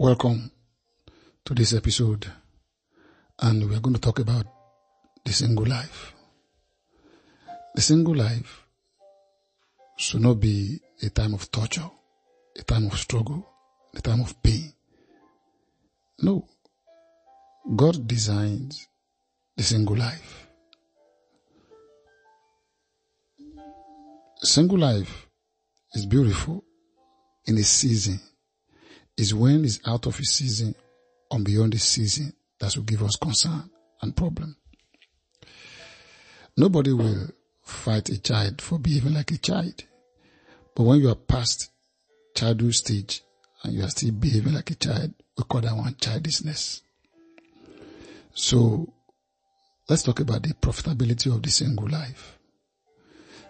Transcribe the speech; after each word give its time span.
Welcome 0.00 0.50
this 1.54 1.72
episode, 1.72 2.30
and 3.40 3.68
we 3.68 3.74
are 3.74 3.80
going 3.80 3.94
to 3.94 4.00
talk 4.00 4.18
about 4.20 4.46
the 5.24 5.32
single 5.32 5.66
life. 5.66 6.14
The 7.74 7.80
single 7.80 8.14
life 8.14 8.66
should 9.98 10.20
not 10.20 10.38
be 10.38 10.80
a 11.02 11.10
time 11.10 11.34
of 11.34 11.50
torture, 11.50 11.90
a 12.56 12.62
time 12.62 12.86
of 12.86 12.98
struggle, 12.98 13.48
a 13.96 14.00
time 14.00 14.20
of 14.20 14.40
pain. 14.42 14.72
No. 16.22 16.46
God 17.74 18.06
designs 18.06 18.86
the 19.56 19.62
single 19.62 19.96
life. 19.96 20.46
Single 24.42 24.78
life 24.78 25.26
is 25.94 26.06
beautiful 26.06 26.64
in 27.46 27.58
a 27.58 27.64
season 27.64 28.20
is 29.16 29.34
when 29.34 29.64
it's 29.64 29.80
out 29.86 30.06
of 30.06 30.16
his 30.16 30.30
season 30.30 30.74
or 31.30 31.38
beyond 31.40 31.72
his 31.72 31.84
season 31.84 32.32
that 32.58 32.76
will 32.76 32.84
give 32.84 33.02
us 33.02 33.16
concern 33.16 33.70
and 34.02 34.16
problem. 34.16 34.56
Nobody 36.56 36.92
will 36.92 37.28
fight 37.62 38.08
a 38.08 38.20
child 38.20 38.60
for 38.60 38.78
behaving 38.78 39.14
like 39.14 39.30
a 39.30 39.38
child. 39.38 39.84
But 40.74 40.82
when 40.82 41.00
you 41.00 41.08
are 41.10 41.14
past 41.14 41.70
childhood 42.34 42.74
stage 42.74 43.22
and 43.62 43.72
you 43.72 43.84
are 43.84 43.88
still 43.90 44.12
behaving 44.12 44.54
like 44.54 44.70
a 44.70 44.74
child, 44.74 45.14
we 45.36 45.44
call 45.44 45.60
that 45.60 45.76
one 45.76 45.96
childishness. 46.00 46.82
So 48.34 48.92
let's 49.88 50.02
talk 50.02 50.20
about 50.20 50.42
the 50.42 50.54
profitability 50.54 51.34
of 51.34 51.42
the 51.42 51.50
single 51.50 51.88
life. 51.88 52.38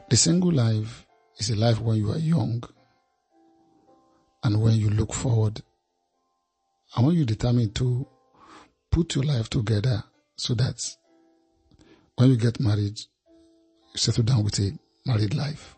The 0.08 0.16
single 0.16 0.52
life 0.52 1.06
is 1.38 1.50
a 1.50 1.56
life 1.56 1.80
when 1.80 1.96
you 1.96 2.10
are 2.10 2.18
young 2.18 2.62
and 4.42 4.60
when 4.60 4.74
you 4.74 4.90
look 4.90 5.14
forward 5.14 5.62
and 6.94 7.04
want 7.04 7.16
you 7.16 7.24
determined 7.24 7.74
to 7.76 8.06
put 8.90 9.14
your 9.14 9.24
life 9.24 9.48
together 9.48 10.02
so 10.36 10.54
that 10.54 10.80
when 12.16 12.30
you 12.30 12.36
get 12.36 12.60
married, 12.60 12.98
you 12.98 13.96
settle 13.96 14.24
down 14.24 14.44
with 14.44 14.58
a 14.58 14.72
married 15.06 15.34
life. 15.34 15.76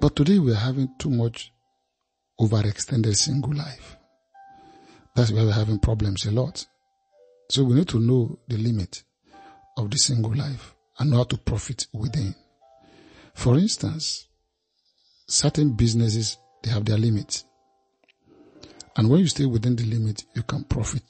But 0.00 0.16
today 0.16 0.38
we 0.38 0.52
are 0.52 0.56
having 0.56 0.88
too 0.98 1.10
much 1.10 1.52
overextended 2.40 3.14
single 3.16 3.54
life. 3.54 3.96
That's 5.14 5.30
why 5.30 5.42
we're 5.42 5.52
having 5.52 5.78
problems 5.78 6.24
a 6.26 6.30
lot. 6.30 6.66
So 7.50 7.64
we 7.64 7.74
need 7.74 7.88
to 7.88 8.00
know 8.00 8.38
the 8.48 8.56
limit 8.56 9.04
of 9.76 9.90
the 9.90 9.98
single 9.98 10.34
life 10.34 10.74
and 10.98 11.10
know 11.10 11.18
how 11.18 11.24
to 11.24 11.36
profit 11.36 11.86
within. 11.92 12.34
For 13.34 13.58
instance, 13.58 14.26
certain 15.28 15.74
businesses 15.74 16.38
they 16.62 16.70
have 16.70 16.84
their 16.84 16.98
limits. 16.98 17.44
And 18.96 19.08
when 19.08 19.20
you 19.20 19.26
stay 19.26 19.46
within 19.46 19.76
the 19.76 19.84
limit, 19.84 20.24
you 20.34 20.42
can 20.42 20.64
profit 20.64 21.02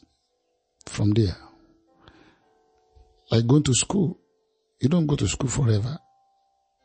from 0.87 1.11
there. 1.13 1.37
Like 3.31 3.47
going 3.47 3.63
to 3.65 3.75
school. 3.75 4.19
You 4.81 4.89
don't 4.89 5.07
go 5.07 5.17
to 5.17 5.29
school 5.29 5.49
forever, 5.49 5.99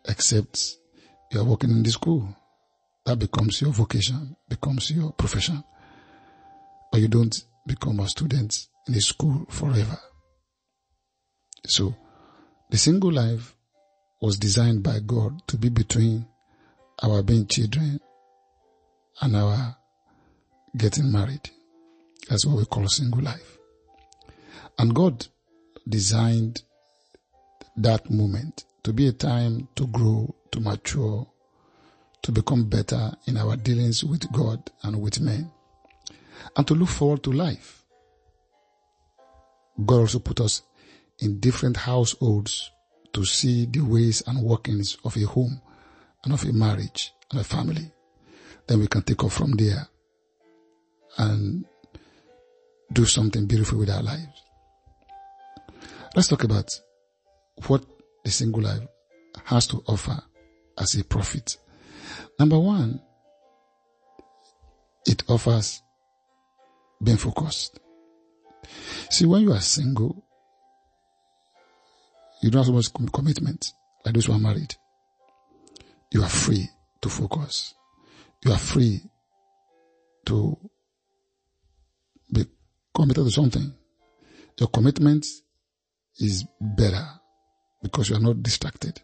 except 0.08 0.78
you 1.32 1.40
are 1.40 1.44
working 1.44 1.72
in 1.72 1.84
the 1.84 1.92
school. 1.92 2.36
That 3.06 3.20
becomes 3.20 3.62
your 3.62 3.72
vocation, 3.72 4.36
becomes 4.48 4.92
your 4.92 5.12
profession. 5.14 5.64
But 6.92 7.02
you 7.02 7.08
don't 7.08 7.36
become 7.66 8.00
a 8.00 8.08
student 8.08 8.68
in 8.88 8.96
a 8.96 9.02
school 9.02 9.46
forever. 9.50 10.00
So, 11.66 11.96
the 12.70 12.78
single 12.78 13.12
life 13.12 13.56
was 14.22 14.38
designed 14.38 14.84
by 14.84 15.00
God 15.06 15.46
to 15.48 15.58
be 15.58 15.70
between 15.70 16.26
our 17.04 17.22
being 17.24 17.46
children 17.48 18.00
and 19.22 19.36
our 19.36 19.76
getting 20.78 21.12
married. 21.12 21.50
That's 22.30 22.46
what 22.46 22.58
we 22.58 22.66
call 22.66 22.86
a 22.86 22.90
single 22.90 23.22
life. 23.22 23.58
And 24.78 24.94
God 24.94 25.26
designed 25.88 26.62
that 27.78 28.10
moment 28.10 28.66
to 28.84 28.94
be 28.94 29.08
a 29.08 29.12
time 29.12 29.68
to 29.76 29.88
grow, 29.88 30.36
to 30.52 30.60
mature, 30.60 31.28
to 32.22 32.32
become 32.32 32.66
better 32.66 33.12
in 33.26 33.38
our 33.38 33.56
dealings 33.56 34.04
with 34.04 34.32
God 34.32 34.70
and 34.84 35.02
with 35.02 35.20
men, 35.20 35.52
and 36.56 36.68
to 36.68 36.74
look 36.74 36.90
forward 36.90 37.24
to 37.24 37.32
life. 37.32 37.84
God 39.84 40.00
also 40.00 40.20
put 40.20 40.42
us 40.42 40.64
in 41.20 41.40
different 41.40 41.78
households 41.78 42.72
to 43.14 43.26
see 43.26 43.66
the 43.66 43.82
ways 43.82 44.22
and 44.28 44.42
workings 44.44 44.98
of 45.04 45.16
a 45.18 45.22
home 45.22 45.62
and 46.24 46.34
of 46.34 46.44
a 46.44 46.54
marriage 46.54 47.14
and 47.32 47.40
a 47.40 47.44
family. 47.44 47.92
Then 48.68 48.80
we 48.80 48.88
can 48.88 49.04
take 49.04 49.24
off 49.24 49.34
from 49.34 49.52
there 49.52 49.88
and 51.18 51.66
do 52.94 53.06
something 53.06 53.46
beautiful 53.46 53.80
with 53.80 53.90
our 53.90 54.02
lives. 54.02 54.44
Let's 56.16 56.28
talk 56.28 56.44
about 56.44 56.80
what 57.68 57.84
the 58.24 58.32
single 58.32 58.62
life 58.64 58.82
has 59.46 59.68
to 59.68 59.84
offer 59.88 60.22
as 60.78 60.96
a 60.96 61.04
profit. 61.04 61.58
Number 62.40 62.60
one, 62.60 63.02
it 65.06 65.24
offers 65.28 65.82
being 67.04 67.18
focused. 67.18 67.80
See, 69.10 69.26
when 69.26 69.42
you 69.44 69.54
are 69.54 69.62
single, 69.62 70.24
you 72.42 72.52
don't 72.52 72.60
have 72.60 72.68
so 72.68 72.74
much 72.74 73.12
commitment 73.12 73.74
like 74.06 74.14
those 74.14 74.26
who 74.26 74.34
are 74.34 74.40
married. 74.40 74.76
You 76.12 76.24
are 76.24 76.30
free 76.30 76.70
to 77.02 77.10
focus. 77.10 77.74
You 78.44 78.52
are 78.52 78.58
free 78.58 79.02
to 80.26 80.58
committed 82.98 83.26
to 83.26 83.32
something. 83.32 83.72
Your 84.60 84.70
commitment 84.70 85.24
is 86.20 86.46
better 86.60 87.06
because 87.84 88.10
you 88.10 88.16
are 88.16 88.20
not 88.20 88.42
distracted. 88.42 89.00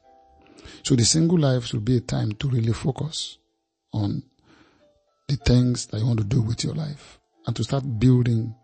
So 0.82 0.96
the 0.96 1.06
single 1.06 1.38
life 1.38 1.66
should 1.66 1.86
be 1.86 1.98
a 1.98 2.02
time 2.02 2.32
to 2.34 2.50
really 2.50 2.74
focus 2.74 3.38
on 3.94 4.24
the 5.28 5.36
things 5.36 5.86
that 5.88 6.00
you 6.00 6.08
want 6.08 6.18
to 6.20 6.26
do 6.26 6.42
with 6.42 6.64
your 6.64 6.74
life 6.74 7.20
and 7.46 7.56
to 7.56 7.64
start 7.64 7.84
building 8.00 8.56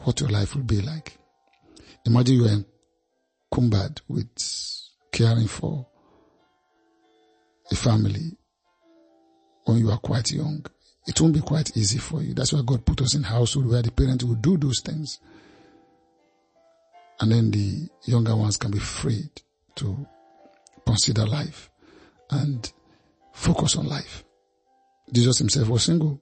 what 0.00 0.20
your 0.20 0.28
life 0.28 0.54
will 0.54 0.64
be 0.64 0.82
like. 0.82 1.16
Imagine 2.04 2.34
you 2.34 2.44
are 2.44 2.64
encumbered 3.50 4.02
with 4.06 4.28
caring 5.10 5.48
for 5.48 5.86
a 7.70 7.74
family 7.74 8.36
when 9.64 9.78
you 9.78 9.90
are 9.90 9.98
quite 9.98 10.30
young 10.30 10.64
it 11.08 11.18
won't 11.22 11.32
be 11.32 11.40
quite 11.40 11.74
easy 11.74 11.98
for 11.98 12.22
you. 12.22 12.34
That's 12.34 12.52
why 12.52 12.60
God 12.64 12.84
put 12.84 13.00
us 13.00 13.14
in 13.14 13.22
household 13.22 13.70
where 13.70 13.80
the 13.80 13.90
parents 13.90 14.24
will 14.24 14.34
do 14.34 14.58
those 14.58 14.82
things. 14.84 15.18
And 17.18 17.32
then 17.32 17.50
the 17.50 17.88
younger 18.04 18.36
ones 18.36 18.58
can 18.58 18.70
be 18.70 18.78
freed 18.78 19.30
to 19.76 20.06
consider 20.86 21.26
life 21.26 21.70
and 22.30 22.70
focus 23.32 23.76
on 23.76 23.86
life. 23.86 24.22
Jesus 25.10 25.38
himself 25.38 25.68
was 25.68 25.84
single. 25.84 26.20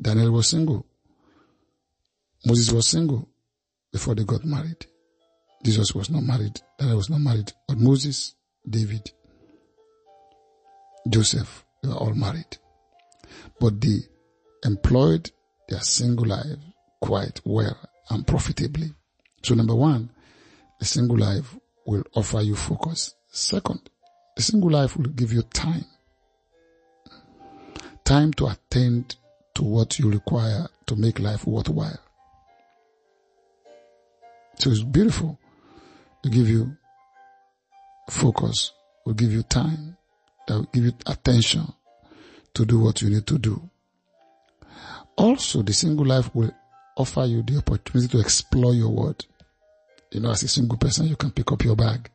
Daniel 0.00 0.30
was 0.30 0.48
single. 0.48 0.86
Moses 2.46 2.72
was 2.72 2.86
single 2.86 3.28
before 3.92 4.14
they 4.14 4.22
got 4.22 4.44
married. 4.44 4.86
Jesus 5.64 5.92
was 5.96 6.08
not 6.10 6.22
married. 6.22 6.60
Daniel 6.78 6.98
was 6.98 7.10
not 7.10 7.20
married. 7.20 7.52
But 7.66 7.78
Moses, 7.78 8.36
David, 8.68 9.10
Joseph, 11.08 11.64
they 11.82 11.88
were 11.88 11.96
all 11.96 12.14
married 12.14 12.56
but 13.58 13.80
they 13.80 13.98
employed 14.64 15.30
their 15.68 15.80
single 15.80 16.26
life 16.26 16.58
quite 17.00 17.40
well 17.44 17.78
and 18.10 18.26
profitably. 18.26 18.92
So 19.42 19.54
number 19.54 19.74
one, 19.74 20.10
a 20.80 20.84
single 20.84 21.18
life 21.18 21.56
will 21.86 22.04
offer 22.14 22.40
you 22.40 22.56
focus. 22.56 23.14
Second, 23.28 23.88
a 24.36 24.42
single 24.42 24.70
life 24.70 24.96
will 24.96 25.10
give 25.10 25.32
you 25.32 25.42
time. 25.42 25.84
Time 28.04 28.32
to 28.34 28.46
attend 28.46 29.16
to 29.54 29.62
what 29.64 29.98
you 29.98 30.10
require 30.10 30.66
to 30.86 30.96
make 30.96 31.18
life 31.18 31.46
worthwhile. 31.46 31.98
So 34.58 34.70
it's 34.70 34.82
beautiful. 34.82 35.38
To 36.22 36.28
give 36.28 36.48
you 36.48 36.76
focus, 38.10 38.72
will 39.06 39.14
give 39.14 39.32
you 39.32 39.42
time, 39.42 39.96
that 40.46 40.54
will 40.54 40.68
give 40.72 40.84
you 40.84 40.92
attention, 41.06 41.72
to 42.54 42.64
do 42.64 42.80
what 42.80 43.02
you 43.02 43.10
need 43.10 43.26
to 43.26 43.38
do. 43.38 43.70
Also, 45.16 45.62
the 45.62 45.72
single 45.72 46.06
life 46.06 46.34
will 46.34 46.50
offer 46.96 47.24
you 47.24 47.42
the 47.42 47.58
opportunity 47.58 48.08
to 48.08 48.20
explore 48.20 48.74
your 48.74 48.90
world. 48.90 49.26
You 50.10 50.20
know, 50.20 50.30
as 50.30 50.42
a 50.42 50.48
single 50.48 50.78
person, 50.78 51.06
you 51.06 51.16
can 51.16 51.30
pick 51.30 51.50
up 51.52 51.64
your 51.64 51.76
bag. 51.76 52.10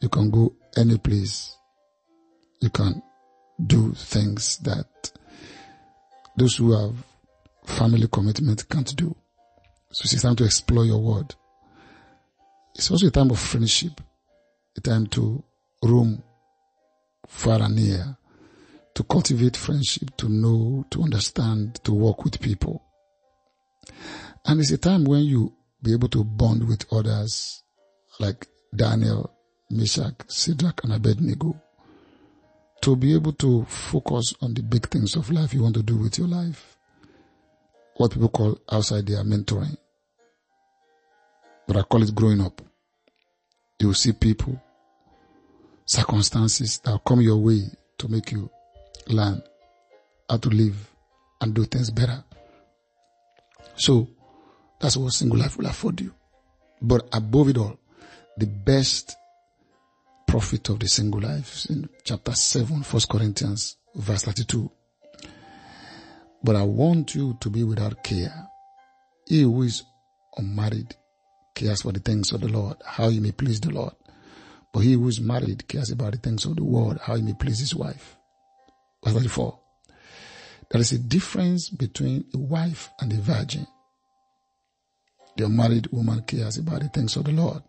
You 0.00 0.08
can 0.08 0.30
go 0.30 0.54
any 0.76 0.98
place. 0.98 1.56
You 2.60 2.70
can 2.70 3.02
do 3.64 3.92
things 3.94 4.58
that 4.58 5.12
those 6.36 6.56
who 6.56 6.72
have 6.72 6.94
family 7.64 8.08
commitment 8.08 8.68
can't 8.68 8.94
do. 8.96 9.14
So 9.90 10.02
it's 10.04 10.22
time 10.22 10.36
to 10.36 10.44
explore 10.44 10.84
your 10.84 11.00
world. 11.00 11.36
It's 12.74 12.90
also 12.90 13.06
a 13.06 13.10
time 13.10 13.30
of 13.30 13.38
friendship, 13.38 14.00
a 14.76 14.80
time 14.80 15.06
to 15.08 15.42
roam 15.82 16.22
far 17.26 17.60
and 17.62 17.76
near, 17.76 18.16
to 18.94 19.02
cultivate 19.04 19.56
friendship, 19.56 20.16
to 20.18 20.28
know, 20.28 20.84
to 20.90 21.02
understand, 21.02 21.82
to 21.84 21.92
work 21.92 22.24
with 22.24 22.40
people. 22.40 22.82
And 24.44 24.60
it's 24.60 24.70
a 24.70 24.78
time 24.78 25.04
when 25.04 25.22
you 25.22 25.54
be 25.82 25.92
able 25.92 26.08
to 26.08 26.24
bond 26.24 26.68
with 26.68 26.84
others 26.92 27.62
like 28.20 28.46
Daniel, 28.74 29.32
Meshach, 29.70 30.14
Shadrach, 30.30 30.84
and 30.84 30.92
Abednego. 30.92 31.60
To 32.82 32.96
be 32.96 33.14
able 33.14 33.32
to 33.34 33.64
focus 33.66 34.34
on 34.42 34.54
the 34.54 34.62
big 34.62 34.88
things 34.88 35.14
of 35.14 35.30
life 35.30 35.54
you 35.54 35.62
want 35.62 35.76
to 35.76 35.82
do 35.82 35.96
with 35.96 36.18
your 36.18 36.26
life. 36.26 36.76
What 37.96 38.12
people 38.12 38.28
call 38.28 38.58
outside 38.70 39.06
their 39.06 39.22
mentoring. 39.22 39.76
But 41.66 41.76
I 41.76 41.82
call 41.82 42.02
it 42.02 42.14
growing 42.14 42.40
up. 42.40 42.60
You 43.78 43.88
will 43.88 43.94
see 43.94 44.12
people, 44.12 44.60
circumstances 45.84 46.78
that 46.78 46.90
will 46.90 46.98
come 47.00 47.20
your 47.20 47.36
way 47.36 47.62
to 47.98 48.08
make 48.08 48.32
you 48.32 48.50
learn 49.08 49.42
how 50.28 50.36
to 50.38 50.48
live 50.48 50.90
and 51.40 51.54
do 51.54 51.64
things 51.64 51.90
better. 51.90 52.24
So 53.76 54.08
that's 54.80 54.96
what 54.96 55.12
single 55.12 55.38
life 55.38 55.56
will 55.56 55.66
afford 55.66 56.00
you. 56.00 56.14
But 56.80 57.08
above 57.12 57.48
it 57.48 57.58
all, 57.58 57.78
the 58.36 58.46
best 58.46 59.16
profit 60.26 60.68
of 60.70 60.80
the 60.80 60.88
single 60.88 61.20
life 61.20 61.66
in 61.68 61.88
chapter 62.04 62.32
7, 62.32 62.82
1 62.82 63.02
Corinthians, 63.10 63.76
verse 63.94 64.24
32. 64.24 64.70
But 66.42 66.56
I 66.56 66.62
want 66.62 67.14
you 67.14 67.36
to 67.40 67.50
be 67.50 67.62
without 67.62 68.02
care. 68.02 68.48
He 69.26 69.42
who 69.42 69.62
is 69.62 69.84
unmarried 70.36 70.96
cares 71.54 71.82
for 71.82 71.92
the 71.92 72.00
things 72.00 72.32
of 72.32 72.40
the 72.40 72.48
Lord, 72.48 72.76
how 72.84 73.10
he 73.10 73.20
may 73.20 73.32
please 73.32 73.60
the 73.60 73.70
Lord. 73.70 73.94
But 74.72 74.80
he 74.80 74.94
who 74.94 75.06
is 75.08 75.20
married 75.20 75.68
cares 75.68 75.90
about 75.90 76.12
the 76.12 76.18
things 76.18 76.46
of 76.46 76.56
the 76.56 76.64
world, 76.64 76.98
how 77.02 77.16
he 77.16 77.22
may 77.22 77.34
please 77.34 77.60
his 77.60 77.74
wife. 77.74 78.16
Verse 79.04 79.14
34. 79.14 79.58
There 80.70 80.80
is 80.80 80.92
a 80.92 80.98
difference 80.98 81.68
between 81.68 82.24
a 82.34 82.38
wife 82.38 82.90
and 83.00 83.12
a 83.12 83.16
virgin. 83.16 83.66
The 85.36 85.46
unmarried 85.46 85.88
woman 85.88 86.22
cares 86.22 86.58
about 86.58 86.80
the 86.80 86.88
things 86.88 87.16
of 87.16 87.24
the 87.24 87.32
Lord. 87.32 87.62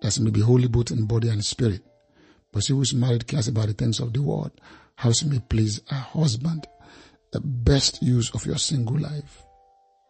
That 0.00 0.18
may 0.18 0.30
be 0.30 0.40
holy 0.40 0.68
both 0.68 0.90
in 0.90 1.06
body 1.06 1.28
and 1.28 1.44
spirit. 1.44 1.82
But 2.52 2.64
she 2.64 2.72
who 2.72 2.82
is 2.82 2.94
married 2.94 3.26
cares 3.26 3.48
about 3.48 3.68
the 3.68 3.74
things 3.74 4.00
of 4.00 4.12
the 4.12 4.22
world, 4.22 4.52
how 4.96 5.12
she 5.12 5.26
may 5.26 5.38
please 5.38 5.80
her 5.88 5.96
husband. 5.96 6.66
The 7.32 7.40
best 7.40 8.02
use 8.02 8.30
of 8.34 8.44
your 8.44 8.58
single 8.58 8.98
life 8.98 9.42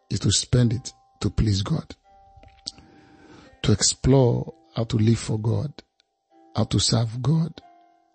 is 0.09 0.19
to 0.21 0.31
spend 0.31 0.73
it 0.73 0.91
to 1.21 1.29
please 1.29 1.61
God. 1.61 1.95
To 3.61 3.71
explore 3.71 4.53
how 4.75 4.83
to 4.85 4.97
live 4.97 5.19
for 5.19 5.39
God, 5.39 5.71
how 6.55 6.65
to 6.65 6.79
serve 6.79 7.21
God, 7.21 7.61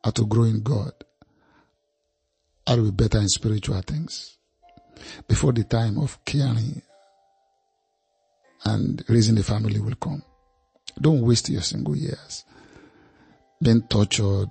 how 0.05 0.11
to 0.11 0.27
grow 0.27 0.45
in 0.45 0.63
God, 0.63 0.93
how 2.69 2.77
to 2.77 2.83
be 2.83 2.91
better 2.91 3.19
in 3.19 3.29
spiritual 3.31 3.81
things. 3.81 4.37
Before 5.27 5.53
the 5.53 5.65
time 5.65 5.99
of 5.99 6.23
caring 6.27 6.83
and 8.65 9.03
raising 9.09 9.39
a 9.39 9.43
family 9.43 9.81
will 9.81 9.95
come. 9.95 10.23
Don't 11.01 11.23
waste 11.23 11.49
your 11.49 11.63
single 11.63 11.97
years 11.97 12.45
being 13.63 13.81
tortured 13.89 14.51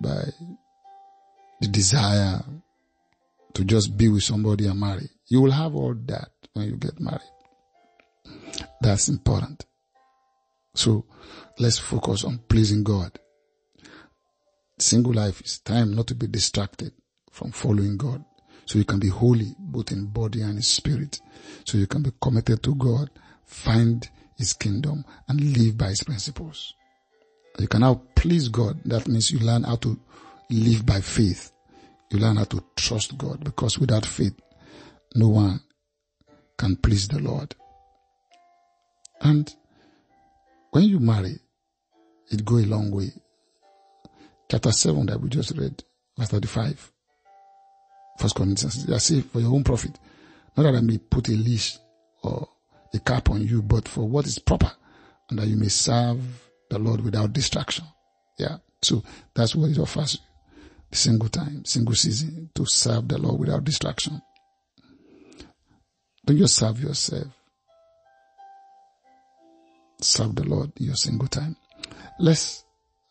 by 0.00 0.24
the 1.60 1.68
desire 1.68 2.42
to 3.54 3.64
just 3.64 3.96
be 3.96 4.08
with 4.08 4.24
somebody 4.24 4.66
and 4.66 4.80
marry. 4.80 5.08
You 5.28 5.40
will 5.40 5.52
have 5.52 5.76
all 5.76 5.94
that 6.06 6.30
when 6.52 6.66
you 6.66 6.76
get 6.76 6.98
married. 6.98 7.20
That's 8.80 9.08
important. 9.08 9.66
So 10.74 11.06
let's 11.60 11.78
focus 11.78 12.24
on 12.24 12.38
pleasing 12.48 12.82
God. 12.82 13.16
Single 14.80 15.14
life 15.14 15.40
is 15.42 15.60
time 15.60 15.94
not 15.94 16.08
to 16.08 16.16
be 16.16 16.26
distracted 16.26 16.92
from 17.36 17.52
following 17.52 17.96
God. 17.96 18.24
So 18.64 18.78
you 18.78 18.84
can 18.84 18.98
be 18.98 19.08
holy 19.08 19.54
both 19.58 19.92
in 19.92 20.06
body 20.06 20.40
and 20.40 20.56
in 20.56 20.62
spirit. 20.62 21.20
So 21.64 21.78
you 21.78 21.86
can 21.86 22.02
be 22.02 22.10
committed 22.20 22.62
to 22.64 22.74
God 22.74 23.10
find 23.44 24.08
his 24.36 24.52
kingdom 24.52 25.04
and 25.28 25.56
live 25.56 25.78
by 25.78 25.88
his 25.88 26.02
principles. 26.02 26.74
You 27.58 27.68
can 27.68 27.80
now 27.80 28.02
please 28.14 28.48
God. 28.48 28.80
That 28.84 29.06
means 29.06 29.30
you 29.30 29.38
learn 29.38 29.62
how 29.62 29.76
to 29.76 29.98
live 30.50 30.84
by 30.84 31.00
faith. 31.00 31.52
You 32.10 32.18
learn 32.18 32.36
how 32.36 32.44
to 32.44 32.62
trust 32.76 33.16
God 33.16 33.44
because 33.44 33.78
without 33.78 34.04
faith, 34.04 34.34
no 35.14 35.28
one 35.28 35.60
can 36.58 36.76
please 36.76 37.06
the 37.08 37.18
Lord. 37.18 37.54
And 39.20 39.54
when 40.70 40.84
you 40.84 41.00
marry, 41.00 41.38
it 42.30 42.44
go 42.44 42.56
a 42.56 42.66
long 42.66 42.90
way. 42.90 43.12
Chapter 44.50 44.72
7 44.72 45.06
that 45.06 45.20
we 45.20 45.28
just 45.28 45.56
read, 45.56 45.82
verse 46.16 46.28
35. 46.28 46.92
First 48.18 48.34
Corinthians, 48.34 48.90
I 48.90 48.98
say 48.98 49.20
for 49.20 49.40
your 49.40 49.52
own 49.52 49.64
profit. 49.64 49.98
Not 50.56 50.64
that 50.64 50.74
I 50.74 50.80
may 50.80 50.98
put 50.98 51.28
a 51.28 51.32
leash 51.32 51.76
or 52.22 52.48
a 52.94 52.98
cap 52.98 53.30
on 53.30 53.46
you, 53.46 53.62
but 53.62 53.88
for 53.88 54.08
what 54.08 54.26
is 54.26 54.38
proper, 54.38 54.72
and 55.28 55.38
that 55.38 55.46
you 55.46 55.56
may 55.56 55.68
serve 55.68 56.20
the 56.70 56.78
Lord 56.78 57.02
without 57.02 57.32
distraction. 57.32 57.84
Yeah. 58.38 58.58
So 58.82 59.02
that's 59.34 59.54
what 59.54 59.70
it 59.70 59.78
offers 59.78 60.14
you. 60.14 60.20
the 60.90 60.96
single 60.96 61.28
time, 61.28 61.64
single 61.64 61.94
season 61.94 62.50
to 62.54 62.64
serve 62.66 63.08
the 63.08 63.18
Lord 63.18 63.40
without 63.40 63.64
distraction. 63.64 64.22
Don't 66.24 66.38
just 66.38 66.56
serve 66.56 66.80
yourself. 66.80 67.28
Serve 70.00 70.34
the 70.34 70.44
Lord 70.44 70.72
in 70.76 70.86
your 70.86 70.96
single 70.96 71.28
time. 71.28 71.56
Let's 72.18 72.64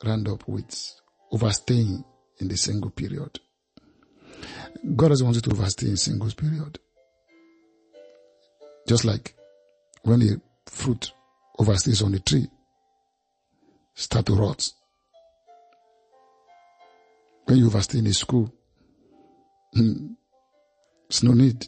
round 0.03 0.27
up 0.27 0.47
with 0.47 0.99
overstaying 1.31 2.03
in 2.39 2.47
the 2.47 2.57
single 2.57 2.91
period. 2.91 3.39
God 4.95 5.09
doesn't 5.09 5.25
want 5.25 5.35
you 5.35 5.41
to 5.41 5.51
overstay 5.51 5.87
in 5.87 5.97
single 5.97 6.31
period. 6.31 6.79
Just 8.87 9.05
like 9.05 9.33
when 10.03 10.19
the 10.19 10.39
fruit 10.67 11.11
overstays 11.59 12.03
on 12.03 12.11
the 12.11 12.19
tree, 12.19 12.47
start 13.93 14.25
to 14.27 14.35
rot. 14.35 14.67
When 17.45 17.57
you 17.57 17.67
overstay 17.67 17.99
in 17.99 18.07
a 18.07 18.13
school, 18.13 18.53
it's 19.73 21.23
no 21.23 21.33
need. 21.33 21.67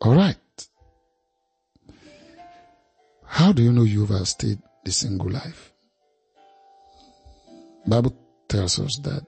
All 0.00 0.14
right. 0.14 0.36
How 3.24 3.52
do 3.52 3.62
you 3.62 3.72
know 3.72 3.82
you 3.82 4.02
overstayed 4.02 4.58
the 4.84 4.92
single 4.92 5.30
life? 5.30 5.72
Bible 7.86 8.16
tells 8.48 8.78
us 8.80 8.96
that 8.98 9.24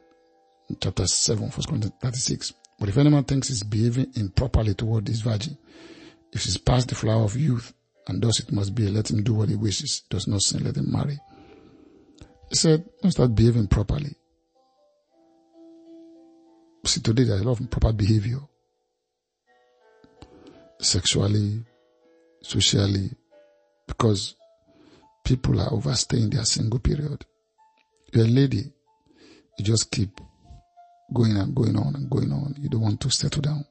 chapter 0.80 1.06
7, 1.06 1.44
1 1.44 1.50
Corinthians 1.66 1.94
36. 2.02 2.52
But 2.78 2.88
if 2.88 2.98
anyone 2.98 3.24
thinks 3.24 3.48
he's 3.48 3.62
behaving 3.62 4.12
improperly 4.14 4.74
toward 4.74 5.08
his 5.08 5.20
virgin, 5.20 5.56
if 6.32 6.42
she's 6.42 6.58
past 6.58 6.88
the 6.88 6.94
flower 6.94 7.24
of 7.24 7.36
youth, 7.36 7.72
and 8.06 8.22
thus 8.22 8.40
it 8.40 8.52
must 8.52 8.74
be, 8.74 8.88
let 8.88 9.10
him 9.10 9.22
do 9.22 9.34
what 9.34 9.48
he 9.48 9.56
wishes, 9.56 10.02
does 10.08 10.26
not 10.28 10.42
sin, 10.42 10.64
let 10.64 10.76
him 10.76 10.90
marry. 10.92 11.18
He 12.48 12.54
said, 12.54 12.84
don't 13.02 13.10
start 13.10 13.34
behaving 13.34 13.68
properly. 13.68 14.14
See, 16.84 17.00
today 17.00 17.24
there's 17.24 17.40
a 17.40 17.44
lot 17.44 17.52
of 17.52 17.60
improper 17.60 17.92
behavior. 17.92 18.38
Sexually, 20.80 21.64
socially, 22.42 23.10
because 23.86 24.36
people 25.24 25.60
are 25.60 25.72
overstaying 25.72 26.30
their 26.30 26.44
single 26.44 26.78
period. 26.78 27.26
You're 28.12 28.24
a 28.24 28.28
lady, 28.28 28.72
you 29.58 29.64
just 29.64 29.90
keep 29.90 30.20
going 31.12 31.36
and 31.36 31.54
going 31.54 31.76
on 31.76 31.94
and 31.94 32.10
going 32.10 32.32
on. 32.32 32.54
You 32.58 32.68
don't 32.68 32.80
want 32.80 33.00
to 33.00 33.10
settle 33.10 33.42
down. 33.42 33.64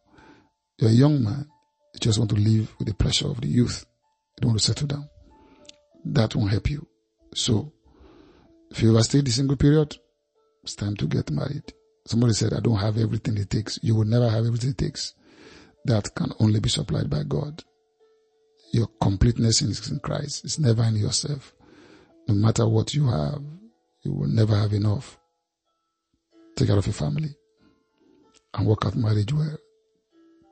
You're 0.80 0.92
a 0.92 0.94
young 0.94 1.24
man, 1.24 1.48
you 1.94 2.00
just 2.00 2.20
want 2.20 2.30
to 2.32 2.36
live 2.36 2.74
with 2.78 2.88
the 2.88 2.94
pressure 2.94 3.28
of 3.28 3.42
the 3.42 3.48
youth. 3.48 3.86
You 4.38 4.42
don't 4.42 4.52
want 4.52 4.60
to 4.60 4.68
settle 4.68 4.88
down. 4.88 5.10
That 6.06 6.36
won't 6.36 6.52
help 6.52 6.70
you. 6.70 6.88
So, 7.34 7.74
if 8.70 8.82
you 8.82 8.92
overstay 8.92 9.22
the 9.22 9.32
single 9.32 9.58
period, 9.58 9.98
it's 10.64 10.76
time 10.76 10.96
to 10.98 11.08
get 11.08 11.32
married. 11.32 11.74
Somebody 12.06 12.34
said, 12.34 12.54
I 12.54 12.60
don't 12.60 12.78
have 12.78 12.98
everything 12.98 13.38
it 13.38 13.50
takes. 13.50 13.80
You 13.82 13.96
will 13.96 14.06
never 14.06 14.30
have 14.30 14.46
everything 14.46 14.72
it 14.72 14.78
takes. 14.78 15.14
That 15.86 16.14
can 16.16 16.32
only 16.40 16.60
be 16.60 16.70
supplied 16.70 17.10
by 17.10 17.24
God. 17.24 17.64
Your 18.74 18.88
completeness 19.02 19.62
is 19.62 19.90
in 19.90 20.00
Christ. 20.00 20.46
It's 20.46 20.60
never 20.60 20.84
in 20.84 20.96
yourself. 20.96 21.54
No 22.28 22.36
matter 22.36 22.68
what 22.68 22.94
you 22.94 23.08
have, 23.08 23.42
you 24.04 24.14
will 24.14 24.28
never 24.28 24.56
have 24.56 24.74
enough. 24.74 25.18
Take 26.58 26.70
care 26.70 26.78
of 26.78 26.88
your 26.88 26.94
family 26.94 27.36
and 28.56 28.66
work 28.66 28.84
out 28.88 28.96
marriage 28.96 29.32
well. 29.32 29.58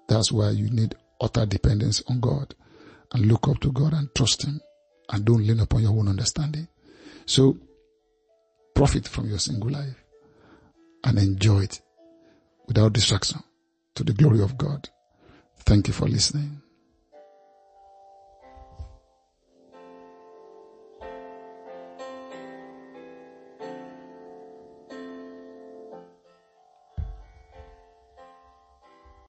That's 0.08 0.32
why 0.32 0.52
you 0.52 0.70
need 0.70 0.94
utter 1.20 1.48
dependence 1.48 2.04
on 2.08 2.20
God 2.20 2.54
and 3.12 3.26
look 3.26 3.48
up 3.48 3.60
to 3.62 3.72
God 3.72 3.94
and 3.94 4.14
trust 4.14 4.44
Him 4.44 4.62
and 5.10 5.26
don't 5.26 5.46
lean 5.46 5.60
upon 5.60 5.82
your 5.82 5.98
own 5.98 6.08
understanding. 6.08 6.68
So 7.26 7.58
profit 8.76 9.08
from 9.08 9.30
your 9.30 9.40
single 9.40 9.72
life 9.72 10.04
and 11.04 11.18
enjoy 11.18 11.62
it 11.64 11.82
without 12.68 12.94
distraction 12.94 13.42
to 13.96 14.04
the 14.04 14.14
glory 14.14 14.44
of 14.44 14.60
God. 14.60 14.88
Thank 15.62 15.88
you 15.88 15.94
for 15.94 16.08
listening. 16.08 16.62